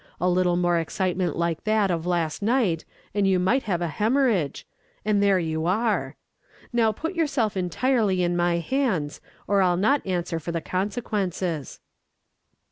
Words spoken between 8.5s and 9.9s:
hands, or I'll